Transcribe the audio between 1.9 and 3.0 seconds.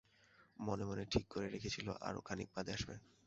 আরো খানিক বাদে আসবে।